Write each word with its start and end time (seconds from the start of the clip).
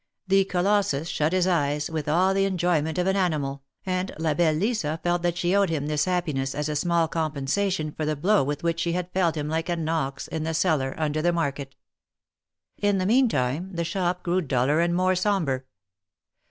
The 0.25 0.45
colossus 0.45 1.07
shut 1.09 1.31
his 1.31 1.45
eyes, 1.45 1.87
with 1.87 2.09
all 2.09 2.33
the 2.33 2.45
enjoyment 2.45 2.97
of 2.97 3.05
an 3.05 3.15
animal, 3.15 3.61
and 3.85 4.11
La 4.17 4.33
belle 4.33 4.51
Lisa 4.55 4.99
felt 5.03 5.21
that 5.21 5.37
she 5.37 5.55
owed 5.55 5.69
him 5.69 5.85
this 5.85 6.05
happiness 6.05 6.55
as 6.55 6.67
a 6.67 6.75
small 6.75 7.07
compensation 7.07 7.91
for 7.91 8.03
the 8.03 8.15
blow 8.15 8.43
with 8.43 8.63
which 8.63 8.79
she 8.79 8.93
had 8.93 9.11
felled 9.13 9.35
him 9.35 9.47
like 9.47 9.69
an 9.69 9.87
ox, 9.87 10.27
in 10.27 10.41
the 10.41 10.55
cellar 10.55 10.95
under 10.97 11.21
the 11.21 11.31
market. 11.31 11.75
In 12.81 12.97
the 12.97 13.05
meantime, 13.05 13.69
the 13.75 13.83
shop 13.83 14.23
grew 14.23 14.41
duller 14.41 14.79
and 14.79 14.95
more 14.95 15.13
sombre. 15.13 15.65